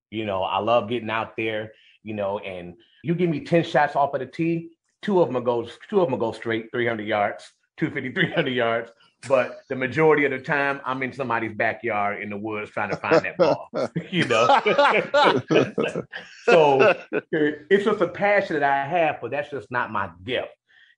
[0.10, 1.72] You know, I love getting out there,
[2.04, 5.44] you know, and you give me 10 shots off of the tee, two of them
[5.44, 7.52] go, two of them go straight 300 yards,
[7.82, 8.92] 250, 300 yards.
[9.28, 12.98] but the majority of the time I'm in somebody's backyard in the woods trying to
[12.98, 13.70] find that ball.
[14.12, 14.46] you know.
[16.46, 16.96] so
[17.32, 20.50] it's just a passion that I have, but that's just not my gift.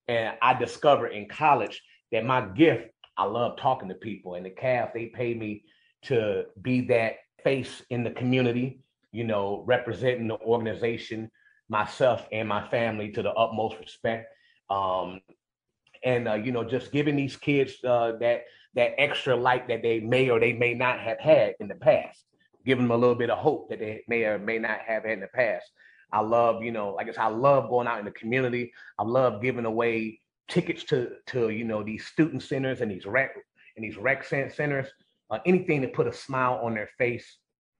[0.10, 1.82] And I discovered in college
[2.12, 4.36] that my gift, I love talking to people.
[4.36, 5.64] And the Cavs, they pay me
[6.04, 7.16] to be that
[7.46, 8.82] face in the community,
[9.14, 11.32] you know, representing the organization,
[11.70, 14.28] myself and my family to the utmost respect.
[14.70, 15.22] Um,
[16.04, 18.46] and uh, you know, just giving these kids uh, that
[18.76, 22.26] that extra light that they may or they may not have had in the past,
[22.66, 25.14] giving them a little bit of hope that they may or may not have had
[25.14, 25.66] in the past.
[26.12, 28.72] I love, you know, I said, I love going out in the community.
[29.00, 33.36] I love giving away tickets to to you know these student centers and these rec
[33.76, 34.88] and these rec centers.
[35.32, 37.38] Uh, anything to put a smile on their face.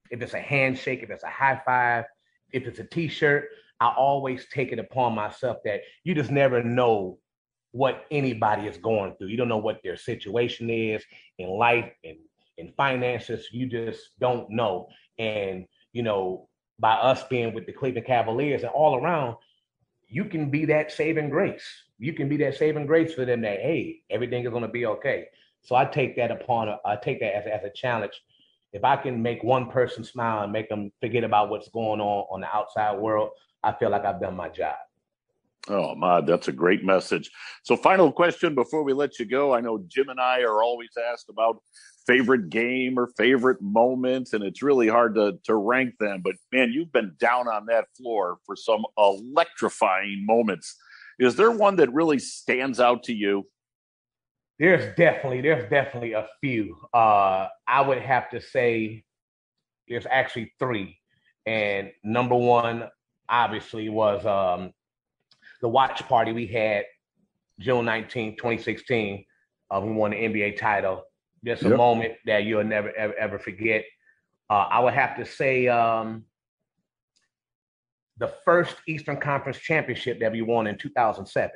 [0.10, 2.06] If it's a handshake, if it's a high five,
[2.52, 3.50] if it's a T-shirt,
[3.80, 7.20] I always take it upon myself that you just never know
[7.74, 9.28] what anybody is going through.
[9.28, 11.04] You don't know what their situation is
[11.40, 12.18] in life and
[12.58, 13.48] in finances.
[13.52, 14.88] You just don't know.
[15.20, 16.48] And you know,
[16.80, 19.38] by us being with the Cleveland Cavaliers and all around,
[20.08, 21.66] you can be that saving grace.
[21.98, 24.86] You can be that saving grace for them that hey, everything is going to be
[24.86, 25.26] okay.
[25.64, 28.14] So I take that upon I take that as, as a challenge.
[28.72, 32.26] If I can make one person smile and make them forget about what's going on
[32.30, 33.32] on the outside world,
[33.64, 34.76] I feel like I've done my job.
[35.70, 37.32] Oh, Mad, that's a great message.
[37.64, 39.54] So, final question before we let you go.
[39.54, 41.58] I know Jim and I are always asked about
[42.06, 46.22] favorite game or favorite moments, and it's really hard to, to rank them.
[46.24, 50.76] But man, you've been down on that floor for some electrifying moments.
[51.20, 53.48] Is there one that really stands out to you?
[54.60, 56.76] There's definitely, there's definitely a few.
[56.94, 59.04] Uh, I would have to say
[59.88, 60.98] there's actually three.
[61.46, 62.90] And number one,
[63.30, 64.72] obviously, was um,
[65.64, 66.84] the watch party we had
[67.58, 69.26] June 19, 2016.
[69.72, 71.06] Uh, we won the NBA title.
[71.44, 71.78] Just a yep.
[71.78, 73.86] moment that you'll never ever, ever forget.
[74.50, 76.26] Uh, I would have to say um,
[78.18, 81.52] the first Eastern Conference championship that we won in 2007.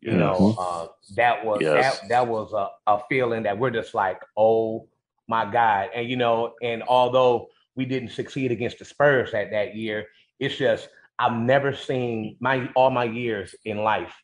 [0.00, 0.18] You yes.
[0.18, 2.00] know, uh, that was yes.
[2.00, 4.88] that that was a, a feeling that we're just like, oh
[5.28, 5.90] my God.
[5.94, 10.06] And you know, and although we didn't succeed against the Spurs that that year,
[10.40, 14.14] it's just I've never seen my all my years in life.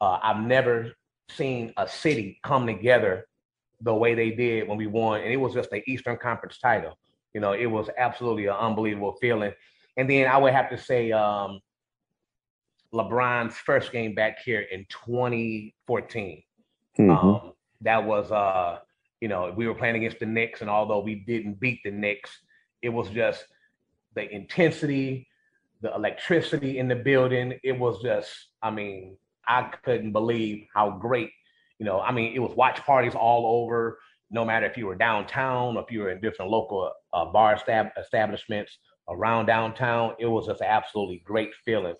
[0.00, 0.92] Uh, I've never
[1.30, 3.26] seen a city come together
[3.80, 6.98] the way they did when we won, and it was just the Eastern Conference title.
[7.34, 9.52] You know, it was absolutely an unbelievable feeling.
[9.96, 11.60] And then I would have to say um,
[12.92, 16.42] LeBron's first game back here in 2014.
[16.98, 17.10] Mm-hmm.
[17.10, 18.78] Um, that was, uh,
[19.20, 22.30] you know, we were playing against the Knicks, and although we didn't beat the Knicks,
[22.82, 23.44] it was just
[24.14, 25.28] the intensity,
[25.82, 27.58] the electricity in the building.
[27.62, 28.30] It was just,
[28.62, 29.16] I mean,
[29.46, 31.30] I couldn't believe how great,
[31.78, 33.98] you know, I mean, it was watch parties all over,
[34.30, 37.58] no matter if you were downtown or if you were in different local uh, bar
[37.58, 38.78] stab- establishments
[39.08, 40.14] around downtown.
[40.18, 41.96] It was just an absolutely great feeling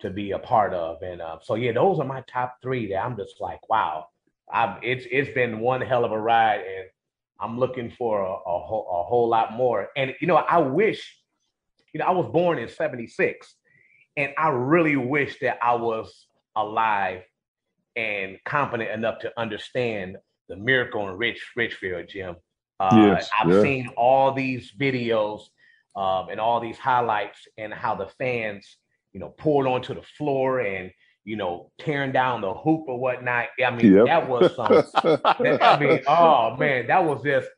[0.00, 1.02] to be a part of.
[1.02, 4.06] And uh, so, yeah, those are my top three that I'm just like, wow,
[4.50, 6.86] I've, it's it's been one hell of a ride, and
[7.38, 9.88] I'm looking for a, a, a whole lot more.
[9.96, 11.17] And you know, I wish
[11.92, 13.54] you know, I was born in 76
[14.16, 16.26] and I really wish that I was
[16.56, 17.22] alive
[17.96, 20.16] and competent enough to understand
[20.48, 22.36] the miracle in Rich Richfield, Jim.
[22.80, 23.62] Uh, yes, I've yeah.
[23.62, 25.42] seen all these videos
[25.96, 28.76] um, and all these highlights and how the fans,
[29.12, 30.90] you know, poured onto the floor and
[31.24, 33.48] you know tearing down the hoop or whatnot.
[33.64, 34.06] I mean, yep.
[34.06, 34.68] that was some.
[35.40, 37.48] that, I mean, oh man, that was just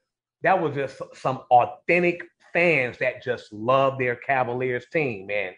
[0.43, 2.23] that was just some authentic
[2.53, 5.31] fans that just love their Cavaliers team.
[5.31, 5.55] And,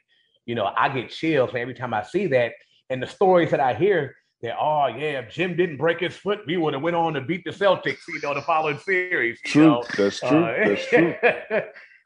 [0.47, 2.53] you know, I get chills every time I see that.
[2.91, 6.41] And the stories that I hear, that, oh, yeah, if Jim didn't break his foot,
[6.47, 9.41] we would have went on to beat the Celtics, you know, the following series.
[9.45, 9.67] True.
[9.67, 9.85] Know?
[9.97, 10.45] That's true.
[10.45, 11.15] Uh, That's true.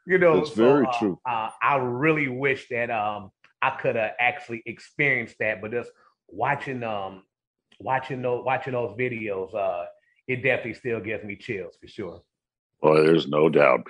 [0.05, 1.19] you know, that's very uh, true.
[1.27, 3.31] Uh, I really wish that um,
[3.61, 5.91] I could have actually experienced that, but just
[6.29, 7.23] watching um
[7.79, 9.85] watching those watching those videos, uh,
[10.27, 12.21] it definitely still gives me chills for sure.
[12.81, 13.81] Well, there's no doubt.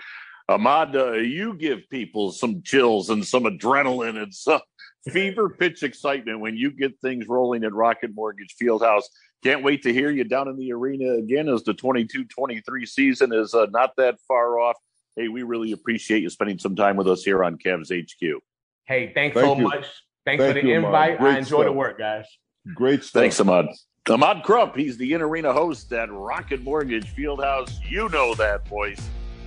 [0.50, 4.62] Ahmad, uh, you give people some chills and some adrenaline and some
[5.10, 9.04] fever pitch excitement when you get things rolling at Rocket Mortgage Fieldhouse.
[9.44, 13.34] Can't wait to hear you down in the arena again as the 22 23 season
[13.34, 14.78] is uh, not that far off.
[15.18, 18.42] Hey, we really appreciate you spending some time with us here on Cavs HQ.
[18.86, 19.64] Hey, thanks Thank so you.
[19.64, 19.86] much.
[20.26, 21.20] Thanks Thank for the you, invite.
[21.20, 21.66] I enjoy stuff.
[21.66, 22.26] the work, guys.
[22.74, 23.22] Great stuff.
[23.22, 23.68] Thanks, Ahmad.
[24.10, 27.74] Ahmad Crump, he's the in arena host at Rocket Mortgage Fieldhouse.
[27.90, 29.02] You know that voice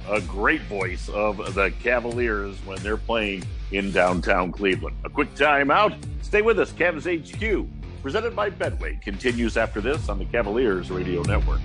[0.08, 4.96] a great voice of the Cavaliers when they're playing in downtown Cleveland.
[5.04, 5.96] A quick timeout.
[6.22, 6.72] Stay with us.
[6.72, 7.68] Cavs HQ,
[8.02, 11.60] presented by Betway, continues after this on the Cavaliers Radio Network.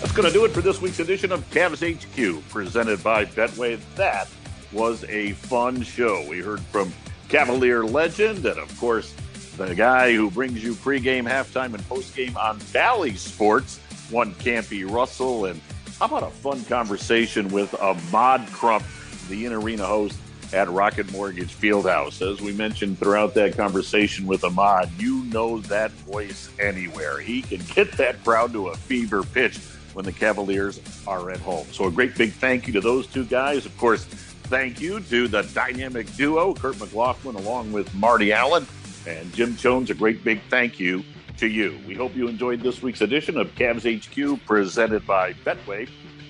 [0.00, 3.80] That's going to do it for this week's edition of Cavs HQ, presented by Betway.
[3.94, 4.28] That
[4.72, 6.26] was a fun show.
[6.28, 6.92] We heard from
[7.28, 9.14] Cavalier legend and, of course,
[9.56, 13.78] the guy who brings you pregame, halftime, and postgame on Bally Sports,
[14.10, 15.46] one Campy Russell.
[15.46, 15.60] And
[15.98, 18.84] how about a fun conversation with Ahmad Crump,
[19.28, 20.18] the in arena host
[20.52, 22.20] at Rocket Mortgage Fieldhouse.
[22.20, 27.20] As we mentioned throughout that conversation with Ahmad, you know that voice anywhere.
[27.20, 29.58] He can get that crowd to a fever pitch
[29.94, 31.66] when the Cavaliers are at home.
[31.72, 33.66] So a great big thank you to those two guys.
[33.66, 38.66] Of course, thank you to the dynamic duo, Kurt McLaughlin, along with Marty Allen
[39.06, 39.90] and Jim Chones.
[39.90, 41.04] A great big thank you
[41.38, 41.78] to you.
[41.86, 45.88] We hope you enjoyed this week's edition of Cavs HQ presented by Betway.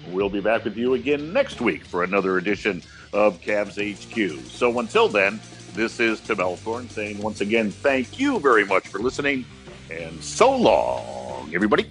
[0.09, 4.51] We'll be back with you again next week for another edition of Cavs HQ.
[4.51, 5.41] So until then,
[5.75, 9.45] this is Tim Alcorn saying once again, thank you very much for listening
[9.91, 11.87] and so long, everybody.